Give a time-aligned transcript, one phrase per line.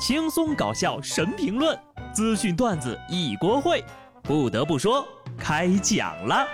[0.00, 1.78] 轻松搞笑神评论，
[2.10, 3.84] 资讯段子一锅烩。
[4.22, 5.06] 不得不说，
[5.38, 6.48] 开讲了。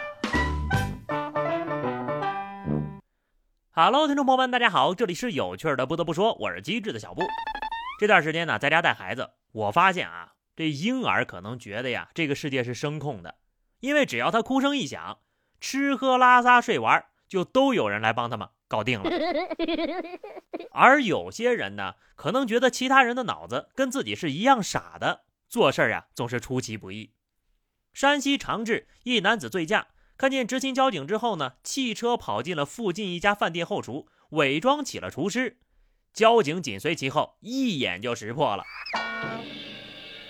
[3.70, 5.86] Hello，听众朋友们，大家好，这里是有趣的。
[5.86, 7.22] 不得不说，我是机智的小布。
[8.00, 13.36] 这段时间呢，在家带孩子，我发现啊，这婴儿可能觉得呀，这个世界是声控的，
[13.78, 15.18] 因为只要他哭声一响，
[15.60, 18.48] 吃喝拉撒睡玩，就都有人来帮他们。
[18.68, 19.10] 搞定了，
[20.72, 27.12] 而有些人呢，可能觉得其他人的脑子跟自己是一样傻的，做事啊总是出其不意。
[27.92, 35.58] 山西长治一男子醉驾，看见执勤交警之后呢，汽车跑进了附近一家饭店后厨，伪装起了厨师。
[36.12, 38.64] 交警紧随其后，一眼就识破了。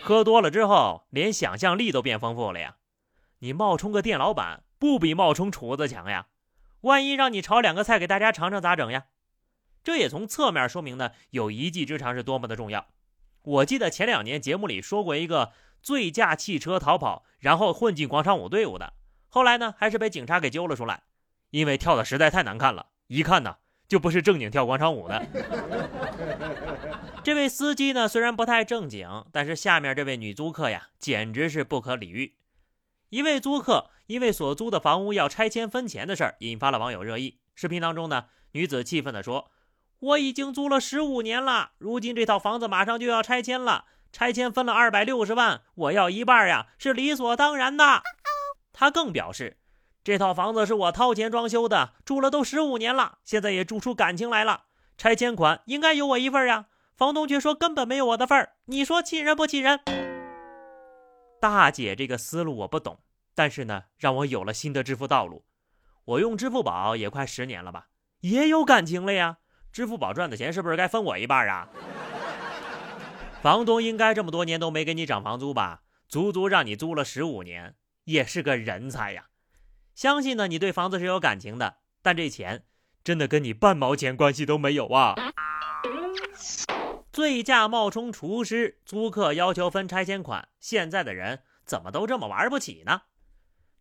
[0.03, 2.77] 喝多了之后，连想象力都变丰富了呀！
[3.39, 6.27] 你冒充个店老板，不比冒充厨子强呀？
[6.83, 9.07] 万一让你炒两个菜给大家尝尝咋整呀？
[9.83, 12.89] 这也从侧面说明呢，有一技之长是多么的重要。
[13.43, 18.95] 我记得前两年节目里说过一个醉驾汽车逃跑，然后混进广场舞队伍的，
[19.28, 21.05] 后来呢还是被警察给揪了出来，
[21.50, 25.25] 因为跳的实在太难看了，一看呢就不是正经跳广场舞的。
[27.22, 32.34] 这位司机呢虽然不太正经，但是下面这位女租客呀简直是不可理喻。
[33.17, 37.41] 一位租客因为所租的房屋要拆迁分钱的事儿，引发了网友热议。
[37.55, 39.50] 视频当中呢，女子气愤地说
[40.00, 48.03] ：“我已经租了十五年了，如今这套房子马上就要拆迁了，拆迁分了二百六十万，我要一半呀，是理所当然的。”
[48.75, 49.56] 她更表示
[50.05, 54.64] ：“这套房子是我掏钱装修的，住了都十五年了，现在也住出感情来了，
[54.98, 59.81] 拆迁款应该有我一份呀，房东却说根本没有我的份儿，你说气人不气人？”
[61.39, 62.98] 大姐这个思路我不懂，
[63.37, 65.45] 但是呢，让我有了新的支付道路。
[66.06, 67.89] 我用支付宝也快十年了吧，
[68.20, 69.39] 也有感情了呀。
[69.70, 71.69] 支付宝赚的钱是不是该分我一半啊？
[73.43, 75.83] 房东应该这么多年都没给你涨房租吧？
[76.09, 79.27] 足足让你租了十五年，也是个人才呀。
[79.94, 82.65] 相信呢，你对房子是有感情的，但这钱
[83.05, 85.15] 真的跟你半毛钱关系都没有啊。
[87.12, 90.49] 醉驾冒充厨师，租客要求分拆迁款。
[90.59, 93.03] 现在的人怎么都这么玩不起呢？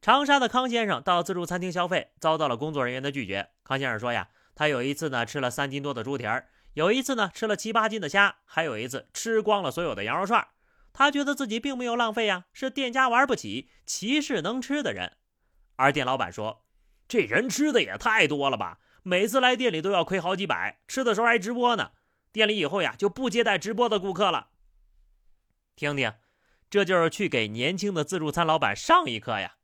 [0.05, 3.49] 长沙的康先生到自助餐厅消费，遭到了工作人员的拒绝。
[3.63, 10.47] 康先生说呀，他有一次呢吃了三斤多的猪蹄儿，有一次呢吃了七八斤的虾，还有一次吃光了所有的羊肉串。
[10.93, 15.13] 他觉得自己并没有浪费呀，是店家玩不起，歧视能吃的人。
[15.77, 16.67] 而店老板说，
[17.07, 21.93] 这人吃的也太多了吧，每次来店里都要亏好几百，吃的时候还直播呢。
[22.31, 24.49] 店里以后呀，就不接待直播的顾客了。
[25.75, 26.13] 听听，
[26.69, 29.55] 这就是去给年轻的自助餐老板上一课呀。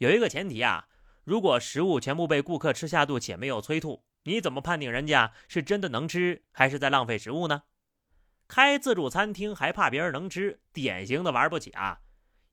[0.00, 0.88] 有一个前提啊，
[1.24, 7.64] 如果食物全部被顾客吃下肚且没有催吐，你怎么判定人家是真的能吃，还是在浪费食物呢？
[8.48, 11.98] 开自助餐厅还怕别人能吃，典型的玩不起啊！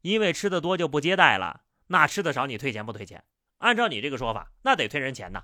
[0.02, 3.24] 因为吃的多就不接待了，那吃的少你退钱不退钱？
[3.60, 5.44] 按照你这个说法，那得退人钱呐。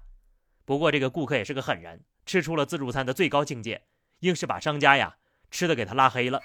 [0.65, 3.81] 不过这个顾客也是个狠人，吃出了自助餐的最高境界。
[4.19, 5.15] 硬是把商家呀
[5.49, 6.41] 吃的给他拉黑了，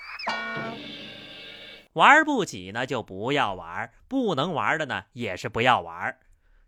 [1.99, 6.17] 玩不起呢就不要玩，不能玩的呢也是不要玩。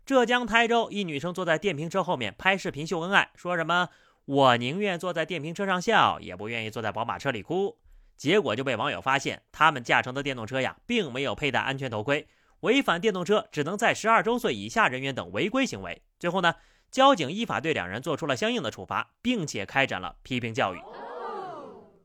[0.05, 3.87] 浙江台州一女生坐在电瓶车后面拍视频秀恩爱，说什么
[4.25, 7.77] 我宁愿坐在电瓶车上笑，也不愿意坐在宝马车里哭。
[8.17, 12.27] 结果就被网友发现，他们驾乘的电动车呀并没有佩戴安全头盔，
[12.59, 16.01] 违反电动车只能在十二周岁以下人员等违规行为。
[16.19, 16.55] 最后呢？
[16.91, 20.81] 交警依法对两人做出了相应的处罚，并且开展了批评教育。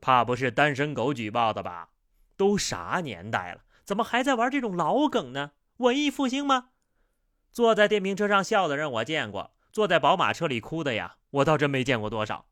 [0.01, 1.89] 怕不是单身狗举报的吧？
[2.37, 5.53] 都啥年代了，怎么还在玩这种老梗呢？
[5.79, 6.71] 文艺复兴吗？
[7.53, 12.47] 坐在电瓶车上笑的人我见过，坐在宝马车里哭的呀，我倒真没见过多少。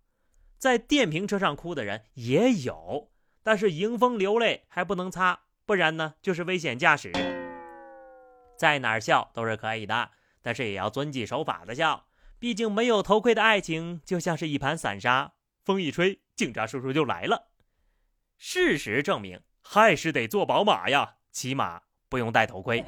[0.58, 3.10] 在电瓶车上哭的人也有，
[3.42, 7.12] 但是迎风流泪还不能擦，不然呢就是危险驾驶。
[8.56, 12.06] 在哪儿笑都是可以的，但是也要遵纪守法的笑。
[12.38, 15.32] 毕竟没有头盔的爱情就像是一盘散沙，
[15.64, 17.48] 风一吹，警察叔叔就来了。
[18.36, 22.84] 事实证明，还是得坐宝马呀，起码不用戴头盔。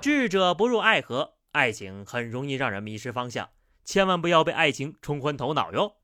[0.00, 3.50] 智者不入爱河，爱情很容易让人迷失方向，
[3.84, 5.96] 千万不要被爱情冲昏头脑哟。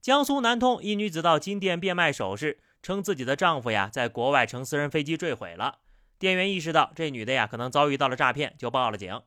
[0.00, 5.80] 江苏南通一女子到金店变卖首饰，称自己的丈夫呀在国外乘私人飞机坠毁了。
[6.18, 9.22] 店员意识到这女的呀可能遭遇到了诈骗，就报了警。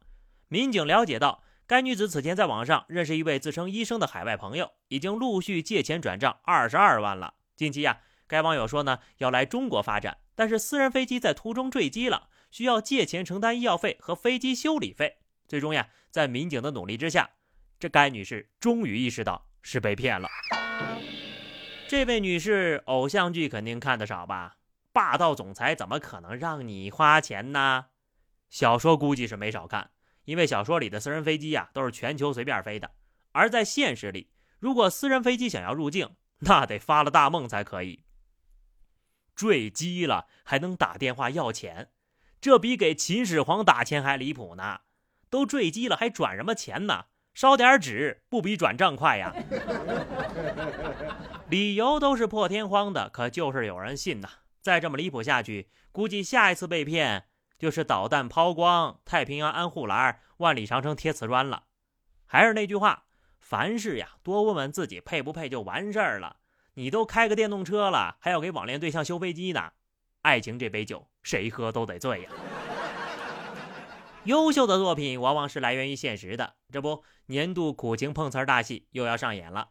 [0.47, 7.35] 民警了解到，该女子此前在网上认识一位自称医生的海外朋友，已经陆续借钱转账二十二万了。
[7.55, 15.17] 近期呀，该网友说呢要来中国发展，但是私人飞机在途中坠机了，需要借钱承担医药费和飞机修理费。
[15.47, 17.29] 最终呀，在民警的努力之下，
[17.79, 20.27] 这该女士终于意识到是被骗了。
[21.87, 24.55] 这位女士，偶像剧肯定看得少吧？
[24.91, 27.85] 霸道总裁怎么可能让你花钱呢？
[28.49, 29.91] 小说估计是没少看，
[30.25, 32.91] 因为小说里的私人飞机呀都是全球随便飞的。
[33.31, 34.29] 而在现实里，
[34.59, 38.03] 如果私人飞机想要入境，那得发了大梦才可以。
[39.35, 41.89] 坠机了还能打电话要钱，
[42.39, 44.81] 这比给秦始皇打钱还离谱呢！
[45.29, 47.05] 都坠机了还转什么钱呢？
[47.33, 49.33] 烧点纸不比转账快呀？
[51.49, 54.29] 理由都是破天荒的，可就是有人信呐。
[54.61, 57.25] 再这么离谱下去，估计下一次被骗
[57.57, 61.63] 就是导弹抛光、太平洋安护栏、万里长城贴瓷砖了。
[62.25, 63.05] 还是那句话，
[63.39, 66.37] 凡事呀，多问问自己配不配就完事儿了。
[66.75, 69.71] 你都开个电动车了，还要给网恋对象修飞机呢？
[70.23, 72.29] 爱情这杯酒，谁喝都得醉呀。
[74.23, 79.69] 优秀的作品往往是来源于现实的，这不，年度苦情碰瓷大戏又要上演了。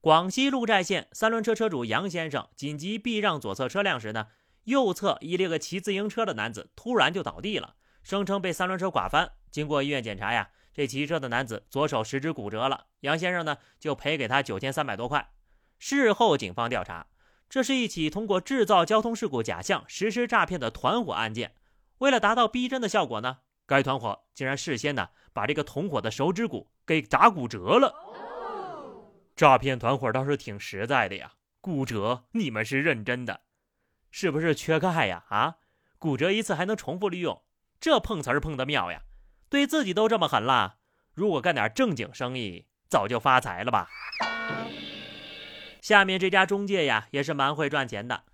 [0.00, 4.28] 广西鹿寨县三轮车车主杨先生紧急避让左侧车辆时呢，
[4.64, 9.32] 右侧一列个骑自行车的男子突然就倒地了，声称被三轮车剐翻。
[9.50, 15.32] 经过医院检查呀，这骑车的男子左手食指骨折了，杨先生呢就赔给他九千三百多块。
[15.80, 17.06] 事后警方调查，
[17.48, 21.54] 这是一起通过制造交通事故假象实施诈骗的团伙案件。
[21.98, 23.38] 为了达到逼真的效果呢。
[23.66, 27.94] 该团伙竟然事先呢把这个同伙的手指骨给打骨折了。
[29.34, 31.32] 诈骗团伙倒是挺实在的呀，
[31.62, 33.40] 骨折你们是认真的，
[34.10, 35.24] 是不是缺钙呀？
[35.28, 35.56] 啊，
[35.98, 37.40] 骨折一次还能重复利用，
[37.80, 39.00] 这碰瓷儿碰得妙呀！
[39.48, 40.76] 对自己都这么狠了，
[41.14, 43.88] 如果干点正经生意，早就发财了吧？
[45.80, 48.24] 下面这家中介呀也是蛮会赚钱的。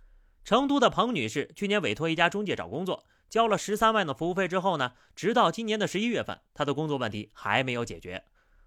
[0.44, 3.04] 成都的彭女士去年委托一家中介找工作。
[3.28, 8.24] 交了十三万的服务费之后呢，直到今年的十一月份，她的工作问题还没有解决。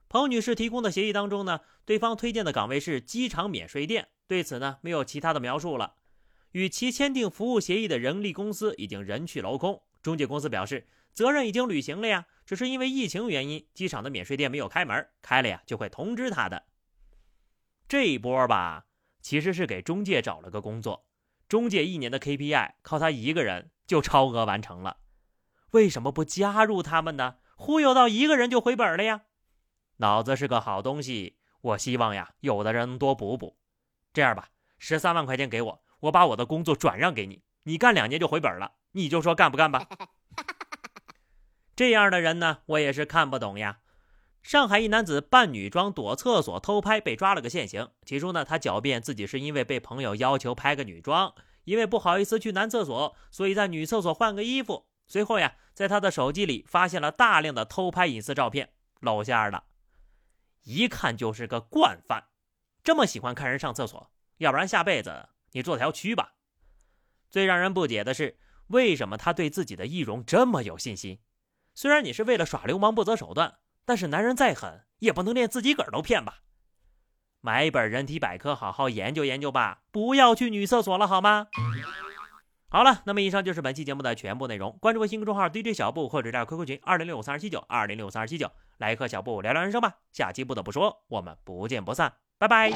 [0.10, 5.96] 彭女士提供的协议当中呢，对方推荐的岗位是机场免税店，对此呢没有其他的描述了。
[6.52, 16.64] 与其签订服务协议的人力公司已经人去楼空，中介公司表示责任已经履行了呀，只是因为疫情原因，机场的免税店没有开门，开了呀就会通知他的。
[17.90, 18.86] 这一波吧，
[19.20, 21.06] 其实是给中介找了个工作，
[21.50, 23.72] 中介一年的 KPI 靠他一个人。
[23.90, 24.98] 就超额完成了，
[25.72, 27.38] 为什么不加入他们呢？
[27.58, 29.24] 忽悠到一个人就回本了呀！
[29.98, 33.58] 脑子是个好东西，我希望呀，有的人多补补。
[34.14, 39.88] 这样吧，十三万块钱给我，我把我的工作转让给你，你干两年就回本了，你就说干不干吧？
[41.76, 43.80] 这样的人呢，我也是看不懂呀。
[44.42, 51.34] 上海一男子扮女装躲厕所偷拍被抓了个现行，起初呢，他狡辩自己是因为被朋友要求拍个女装。
[51.66, 54.88] 因为不好意思去男厕所，所以在女厕所换个衣服。
[55.06, 59.66] 随后呀，在他的手机里发现了大量的偷拍隐私照片，露馅了，
[60.64, 62.30] 一看就是个惯犯。
[62.84, 66.34] 这么喜欢看人上厕所，要不然下辈子你做条蛆吧。
[67.30, 71.20] 最让人不解的是，为什么他对自己的易容这么有信心？
[71.76, 73.60] 虽然你是为了耍流氓不择手段，
[73.90, 76.42] 但是男人再狠也不能连自己个儿都骗吧。
[77.42, 81.48] 买一本人体百科，好好研究研究吧，不要去女厕所了，好吗？
[82.70, 84.78] 好了，那么以上就是本期节目的全部内容。
[84.80, 89.96] 关注微信公众号 DJ 小布，或者加 QQ 群二零六五三二七九二零六五三二七九，来和小布聊聊人生吧。
[90.14, 92.70] 下期不得不说，我们不见不散，拜拜。